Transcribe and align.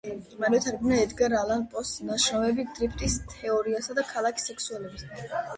მანვე 0.43 0.59
თარგმნა 0.67 0.95
ედგარ 1.01 1.35
ალან 1.41 1.65
პოს 1.75 1.91
ნაშრომები 2.09 2.67
დრიფტის 2.79 3.19
თეორიასა 3.35 3.99
და 4.01 4.07
ქალის 4.15 4.49
სექსუალობაზე. 4.51 5.33